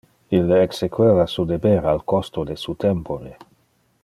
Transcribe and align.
Ille 0.37 0.57
exequeva 0.67 1.27
su 1.33 1.45
deber 1.51 1.85
al 1.93 2.03
costo 2.15 2.43
de 2.53 2.57
su 2.65 2.73
tempore. 2.87 3.37